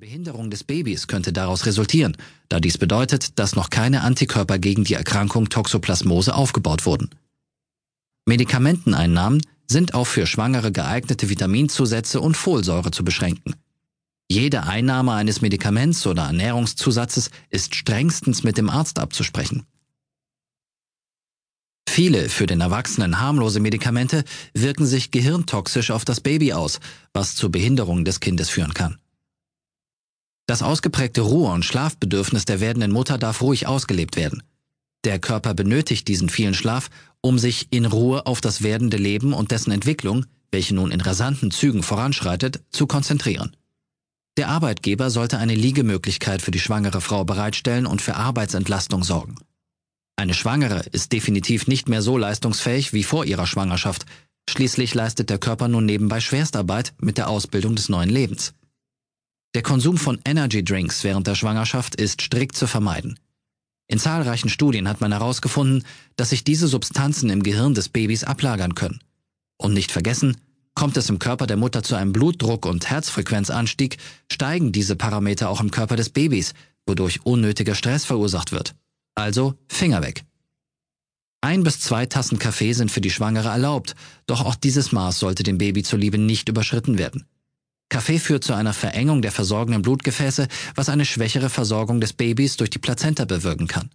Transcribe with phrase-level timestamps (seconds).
[0.00, 2.16] Behinderung des Babys könnte daraus resultieren,
[2.48, 7.10] da dies bedeutet, dass noch keine Antikörper gegen die Erkrankung Toxoplasmose aufgebaut wurden.
[8.24, 13.56] Medikamenteneinnahmen sind auf für Schwangere geeignete Vitaminzusätze und Folsäure zu beschränken.
[14.30, 19.66] Jede Einnahme eines Medikaments oder Ernährungszusatzes ist strengstens mit dem Arzt abzusprechen.
[21.86, 24.24] Viele für den Erwachsenen harmlose Medikamente
[24.54, 26.80] wirken sich gehirntoxisch auf das Baby aus,
[27.12, 28.99] was zur Behinderung des Kindes führen kann.
[30.50, 34.42] Das ausgeprägte Ruhe- und Schlafbedürfnis der werdenden Mutter darf ruhig ausgelebt werden.
[35.04, 39.52] Der Körper benötigt diesen vielen Schlaf, um sich in Ruhe auf das werdende Leben und
[39.52, 43.54] dessen Entwicklung, welche nun in rasanten Zügen voranschreitet, zu konzentrieren.
[44.36, 49.36] Der Arbeitgeber sollte eine Liegemöglichkeit für die schwangere Frau bereitstellen und für Arbeitsentlastung sorgen.
[50.16, 54.04] Eine Schwangere ist definitiv nicht mehr so leistungsfähig wie vor ihrer Schwangerschaft.
[54.48, 58.52] Schließlich leistet der Körper nun nebenbei Schwerstarbeit mit der Ausbildung des neuen Lebens.
[59.54, 63.18] Der Konsum von Energy Drinks während der Schwangerschaft ist strikt zu vermeiden.
[63.88, 68.76] In zahlreichen Studien hat man herausgefunden, dass sich diese Substanzen im Gehirn des Babys ablagern
[68.76, 69.00] können.
[69.56, 70.36] Und nicht vergessen,
[70.76, 73.96] kommt es im Körper der Mutter zu einem Blutdruck- und Herzfrequenzanstieg,
[74.30, 76.54] steigen diese Parameter auch im Körper des Babys,
[76.86, 78.76] wodurch unnötiger Stress verursacht wird.
[79.16, 80.22] Also Finger weg.
[81.40, 83.96] Ein bis zwei Tassen Kaffee sind für die Schwangere erlaubt,
[84.26, 87.26] doch auch dieses Maß sollte dem Baby zuliebe nicht überschritten werden.
[87.90, 92.70] Kaffee führt zu einer Verengung der versorgenden Blutgefäße, was eine schwächere Versorgung des Babys durch
[92.70, 93.90] die Plazenta bewirken kann.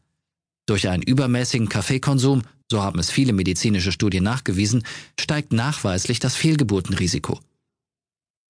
[0.68, 4.84] Durch einen übermäßigen Kaffeekonsum, so haben es viele medizinische Studien nachgewiesen,
[5.20, 7.40] steigt nachweislich das Fehlgeburtenrisiko.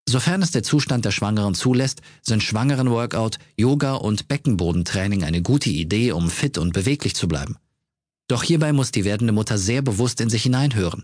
[0.07, 6.11] Sofern es der Zustand der Schwangeren zulässt, sind Schwangerenworkout, Yoga und Beckenbodentraining eine gute Idee,
[6.11, 7.57] um fit und beweglich zu bleiben.
[8.27, 11.03] Doch hierbei muss die werdende Mutter sehr bewusst in sich hineinhören.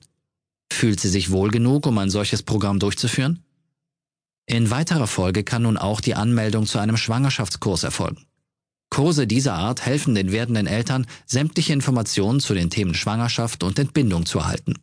[0.71, 3.43] Fühlt sie sich wohl genug, um ein solches Programm durchzuführen?
[4.45, 8.25] In weiterer Folge kann nun auch die Anmeldung zu einem Schwangerschaftskurs erfolgen.
[8.89, 14.25] Kurse dieser Art helfen den werdenden Eltern, sämtliche Informationen zu den Themen Schwangerschaft und Entbindung
[14.25, 14.75] zu erhalten.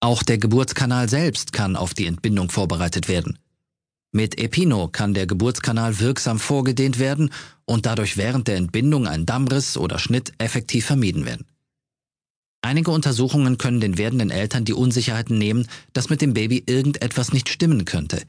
[0.00, 3.38] Auch der Geburtskanal selbst kann auf die Entbindung vorbereitet werden.
[4.10, 7.32] Mit Epino kann der Geburtskanal wirksam vorgedehnt werden
[7.64, 11.46] und dadurch während der Entbindung ein Dammriss oder Schnitt effektiv vermieden werden.
[12.62, 17.48] Einige Untersuchungen können den werdenden Eltern die Unsicherheiten nehmen, dass mit dem Baby irgendetwas nicht
[17.48, 18.22] stimmen könnte.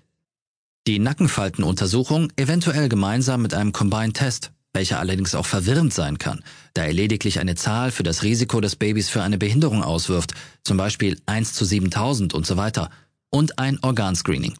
[0.88, 6.43] Die Nackenfaltenuntersuchung eventuell gemeinsam mit einem Combined Test, welcher allerdings auch verwirrend sein kann,
[6.73, 10.33] da er lediglich eine Zahl für das Risiko des Babys für eine Behinderung auswirft,
[10.63, 12.89] zum Beispiel 1 zu 7000 und so weiter,
[13.29, 14.55] und ein Organscreening.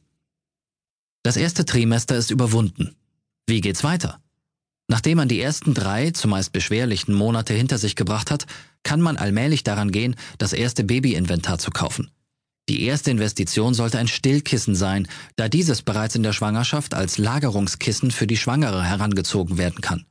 [1.24, 2.96] Das erste Trimester ist überwunden.
[3.48, 4.20] Wie geht's weiter?
[4.94, 8.46] Nachdem man die ersten drei, zumeist beschwerlichen Monate hinter sich gebracht hat,
[8.84, 12.12] kann man allmählich daran gehen, das erste Babyinventar zu kaufen.
[12.70, 18.12] Die erste Investition sollte ein Stillkissen sein, da dieses bereits in der Schwangerschaft als Lagerungskissen
[18.12, 20.06] für die Schwangere herangezogen werden kann.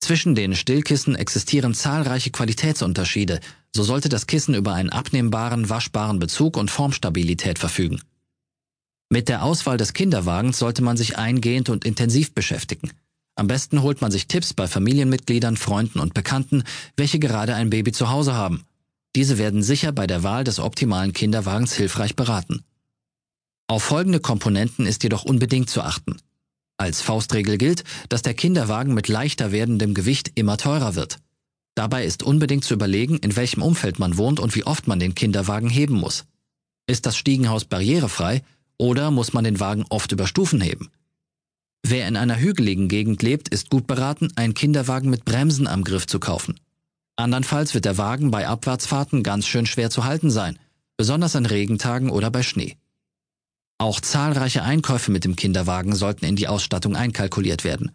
[0.00, 3.38] Zwischen den Stillkissen existieren zahlreiche Qualitätsunterschiede,
[3.70, 8.02] so sollte das Kissen über einen abnehmbaren, waschbaren Bezug und Formstabilität verfügen.
[9.08, 12.90] Mit der Auswahl des Kinderwagens sollte man sich eingehend und intensiv beschäftigen.
[13.42, 16.62] Am besten holt man sich Tipps bei Familienmitgliedern, Freunden und Bekannten,
[16.96, 18.62] welche gerade ein Baby zu Hause haben.
[19.16, 22.62] Diese werden sicher bei der Wahl des optimalen Kinderwagens hilfreich beraten.
[23.66, 26.18] Auf folgende Komponenten ist jedoch unbedingt zu achten.
[26.76, 31.18] Als Faustregel gilt, dass der Kinderwagen mit leichter werdendem Gewicht immer teurer wird.
[31.74, 35.16] Dabei ist unbedingt zu überlegen, in welchem Umfeld man wohnt und wie oft man den
[35.16, 36.26] Kinderwagen heben muss.
[36.86, 38.44] Ist das Stiegenhaus barrierefrei
[38.78, 40.92] oder muss man den Wagen oft über Stufen heben?
[41.84, 46.06] Wer in einer hügeligen Gegend lebt, ist gut beraten, einen Kinderwagen mit Bremsen am Griff
[46.06, 46.60] zu kaufen.
[47.16, 50.58] Andernfalls wird der Wagen bei Abwärtsfahrten ganz schön schwer zu halten sein,
[50.96, 52.76] besonders an Regentagen oder bei Schnee.
[53.78, 57.90] Auch zahlreiche Einkäufe mit dem Kinderwagen sollten in die Ausstattung einkalkuliert werden.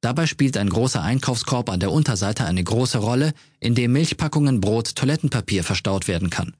[0.00, 4.96] Dabei spielt ein großer Einkaufskorb an der Unterseite eine große Rolle, in dem Milchpackungen, Brot,
[4.96, 6.54] Toilettenpapier verstaut werden kann.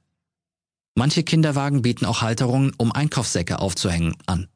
[0.95, 4.49] Manche Kinderwagen bieten auch Halterungen, um Einkaufssäcke aufzuhängen, an.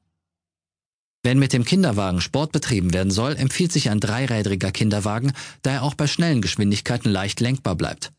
[1.23, 5.33] Wenn mit dem Kinderwagen Sport betrieben werden soll, empfiehlt sich ein dreirädriger Kinderwagen,
[5.63, 8.13] da er auch bei schnellen Geschwindigkeiten leicht lenkbar bleibt.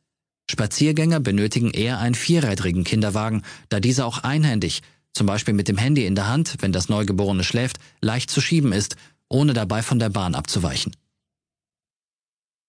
[0.49, 4.81] Spaziergänger benötigen eher einen vierrädrigen Kinderwagen, da dieser auch einhändig,
[5.13, 8.71] zum Beispiel mit dem Handy in der Hand, wenn das Neugeborene schläft, leicht zu schieben
[8.71, 8.95] ist,
[9.29, 10.95] ohne dabei von der Bahn abzuweichen.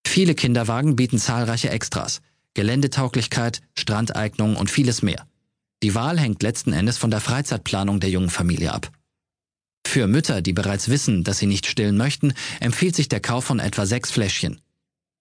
[0.06, 2.20] Viele Kinderwagen bieten zahlreiche Extras,
[2.54, 5.26] Geländetauglichkeit, Strandeignung und vieles mehr.
[5.82, 8.92] Die Wahl hängt letzten Endes von der Freizeitplanung der jungen Familie ab.
[9.94, 13.60] Für Mütter, die bereits wissen, dass sie nicht stillen möchten, empfiehlt sich der Kauf von
[13.60, 14.60] etwa sechs Fläschchen.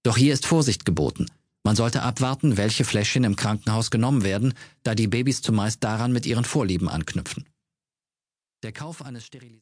[0.01, 1.27] Doch hier ist Vorsicht geboten.
[1.61, 6.25] Man sollte abwarten, welche Fläschchen im Krankenhaus genommen werden, da die Babys zumeist daran mit
[6.25, 7.45] ihren Vorlieben anknüpfen.
[8.63, 9.51] Der Kauf eines Sterilis